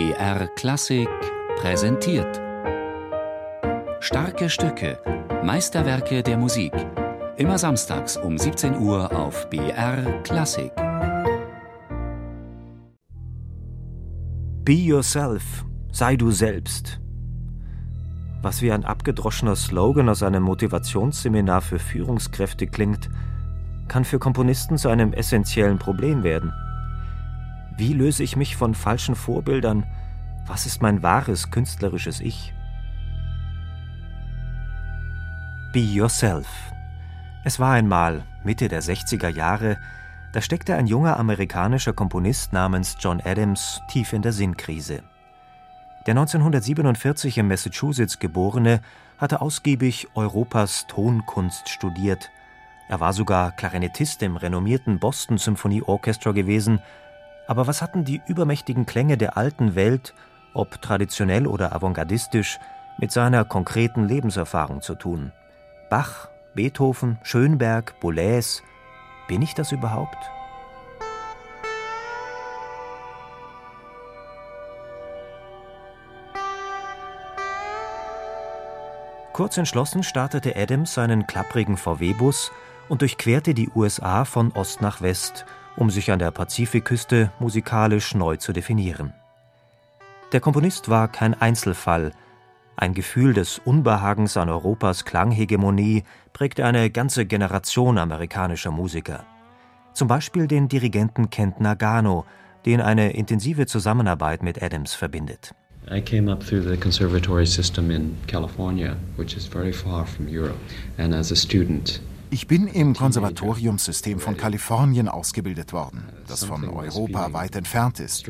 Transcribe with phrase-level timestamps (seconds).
[0.00, 1.10] BR Klassik
[1.58, 2.40] präsentiert.
[4.00, 4.98] Starke Stücke,
[5.44, 6.72] Meisterwerke der Musik.
[7.36, 10.72] Immer samstags um 17 Uhr auf BR Klassik.
[14.64, 16.98] Be yourself, sei du selbst.
[18.40, 23.10] Was wie ein abgedroschener Slogan aus einem Motivationsseminar für Führungskräfte klingt,
[23.88, 26.54] kann für Komponisten zu einem essentiellen Problem werden.
[27.76, 29.86] Wie löse ich mich von falschen Vorbildern?
[30.46, 32.52] Was ist mein wahres künstlerisches Ich?
[35.72, 36.48] Be Yourself.
[37.44, 39.78] Es war einmal, Mitte der 60er Jahre,
[40.32, 45.02] da steckte ein junger amerikanischer Komponist namens John Adams tief in der Sinnkrise.
[46.06, 48.80] Der 1947 in Massachusetts geborene
[49.18, 52.30] hatte ausgiebig Europas Tonkunst studiert.
[52.88, 56.80] Er war sogar Klarinettist im renommierten Boston Symphony Orchestra gewesen.
[57.50, 60.14] Aber was hatten die übermächtigen Klänge der alten Welt,
[60.54, 62.60] ob traditionell oder avantgardistisch,
[62.96, 65.32] mit seiner konkreten Lebenserfahrung zu tun?
[65.90, 68.62] Bach, Beethoven, Schönberg, Boulez,
[69.26, 70.16] bin ich das überhaupt?
[79.32, 82.52] Kurz entschlossen startete Adams seinen klapprigen VW-Bus
[82.88, 85.46] und durchquerte die USA von Ost nach West,
[85.80, 89.14] um sich an der Pazifikküste musikalisch neu zu definieren.
[90.32, 92.12] Der Komponist war kein Einzelfall.
[92.76, 99.24] Ein Gefühl des Unbehagens an Europas Klanghegemonie prägte eine ganze Generation amerikanischer Musiker.
[99.94, 102.26] Zum Beispiel den Dirigenten Kent Nagano,
[102.66, 105.54] den eine intensive Zusammenarbeit mit Adams verbindet.
[105.90, 110.60] I came up through the conservatory system in California, which is very far from Europe.
[110.98, 112.00] And as a student,
[112.30, 118.28] ich bin im Konservatoriumssystem von Kalifornien ausgebildet worden, das von Europa weit entfernt ist.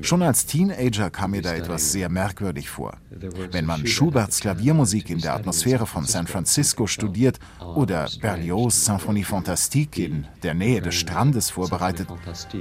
[0.00, 2.96] Schon als Teenager kam mir da etwas sehr merkwürdig vor.
[3.50, 9.98] Wenn man Schuberts Klaviermusik in der Atmosphäre von San Francisco studiert oder Berlioz' Symphonie Fantastique
[9.98, 12.08] in der Nähe des Strandes vorbereitet,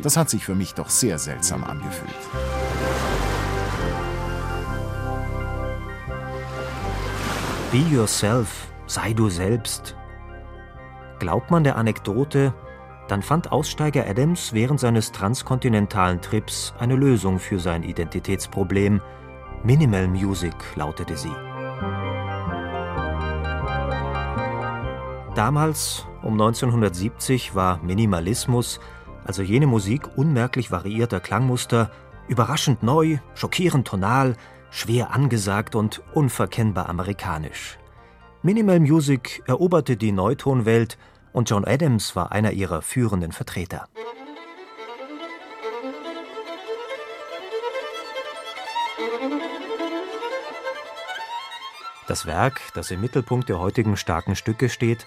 [0.01, 2.13] das hat sich für mich doch sehr seltsam angefühlt.
[7.71, 9.95] Be yourself, sei du selbst.
[11.23, 12.53] Glaubt man der Anekdote,
[13.07, 18.99] dann fand Aussteiger Adams während seines transkontinentalen Trips eine Lösung für sein Identitätsproblem.
[19.63, 21.31] Minimal Music lautete sie.
[25.33, 28.81] Damals, um 1970, war Minimalismus,
[29.23, 31.89] also jene Musik unmerklich variierter Klangmuster,
[32.27, 34.35] überraschend neu, schockierend tonal,
[34.71, 37.77] schwer angesagt und unverkennbar amerikanisch.
[38.41, 40.97] Minimal Music eroberte die Neutonwelt
[41.33, 43.87] und John Adams war einer ihrer führenden Vertreter.
[52.07, 55.05] Das Werk, das im Mittelpunkt der heutigen starken Stücke steht,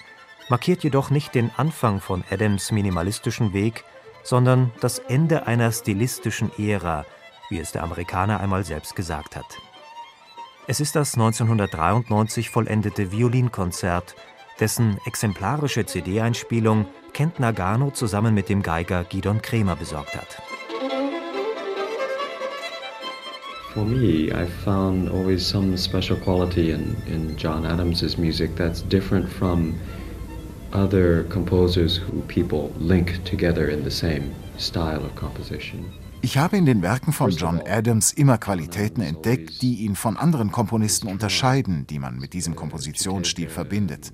[0.49, 3.85] markiert jedoch nicht den Anfang von Adams minimalistischen Weg,
[4.23, 7.05] sondern das Ende einer stilistischen Ära,
[7.49, 9.47] wie es der Amerikaner einmal selbst gesagt hat.
[10.67, 14.17] Es ist das 1993 vollendete Violinkonzert,
[14.61, 20.43] dessen exemplarische CD-Einspielung Kent Nagano zusammen mit dem Geiger Gidon Kremer besorgt hat.
[23.73, 29.29] For me, I found always some special quality in, in John Adams's music that's different
[29.29, 29.75] from
[30.73, 35.93] other composers who people link together in the same style of composition.
[36.27, 40.51] Ich habe in den Werken von John Adams immer Qualitäten entdeckt, die ihn von anderen
[40.51, 44.13] Komponisten unterscheiden, die man mit diesem Kompositionsstil verbindet.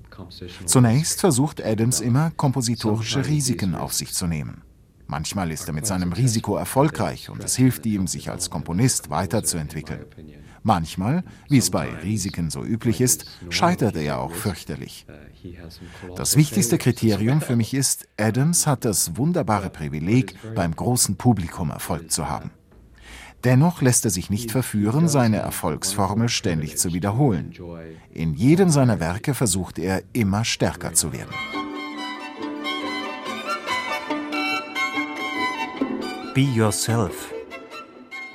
[0.67, 4.61] Zunächst versucht Adams immer, kompositorische Risiken auf sich zu nehmen.
[5.07, 10.05] Manchmal ist er mit seinem Risiko erfolgreich und es hilft ihm, sich als Komponist weiterzuentwickeln.
[10.63, 15.05] Manchmal, wie es bei Risiken so üblich ist, scheitert er ja auch fürchterlich.
[16.15, 22.11] Das wichtigste Kriterium für mich ist, Adams hat das wunderbare Privileg, beim großen Publikum Erfolg
[22.11, 22.51] zu haben.
[23.43, 27.53] Dennoch lässt er sich nicht verführen, seine Erfolgsformel ständig zu wiederholen.
[28.13, 31.33] In jedem seiner Werke versucht er, immer stärker zu werden.
[36.33, 37.32] Be yourself.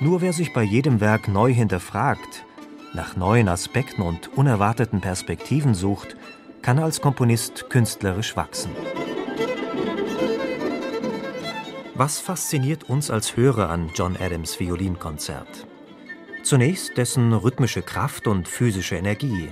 [0.01, 2.45] Nur wer sich bei jedem Werk neu hinterfragt,
[2.93, 6.15] nach neuen Aspekten und unerwarteten Perspektiven sucht,
[6.61, 8.71] kann als Komponist künstlerisch wachsen.
[11.95, 15.67] Was fasziniert uns als Hörer an John Adams Violinkonzert?
[16.43, 19.49] Zunächst dessen rhythmische Kraft und physische Energie.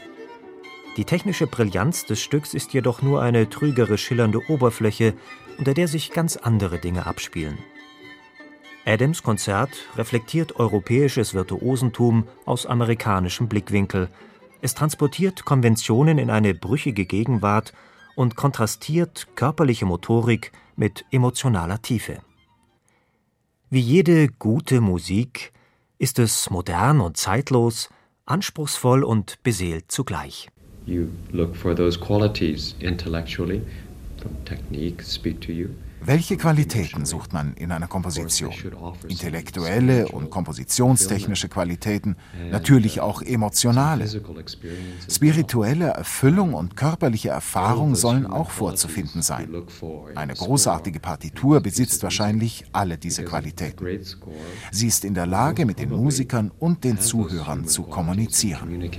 [0.96, 5.14] Die technische Brillanz des Stücks ist jedoch nur eine trügerisch schillernde Oberfläche,
[5.58, 7.58] unter der sich ganz andere Dinge abspielen.
[8.88, 14.08] Adams Konzert reflektiert europäisches Virtuosentum aus amerikanischem Blickwinkel.
[14.62, 17.74] Es transportiert Konventionen in eine brüchige Gegenwart
[18.16, 22.20] und kontrastiert körperliche Motorik mit emotionaler Tiefe.
[23.70, 25.52] Wie jede gute Musik
[25.98, 27.90] ist es modern und zeitlos,
[28.26, 30.48] anspruchsvoll und beseelt zugleich.
[30.86, 33.62] You look for those qualities intellectually,
[34.22, 35.72] from technique speak to you.
[36.02, 38.54] Welche Qualitäten sucht man in einer Komposition?
[39.08, 42.16] Intellektuelle und kompositionstechnische Qualitäten,
[42.52, 44.08] natürlich auch emotionale.
[45.10, 49.50] Spirituelle Erfüllung und körperliche Erfahrung sollen auch vorzufinden sein.
[50.16, 53.86] Eine großartige Partitur besitzt wahrscheinlich alle diese Qualitäten.
[54.72, 58.90] Sie ist in der Lage, mit den Musikern und den Zuhörern zu kommunizieren.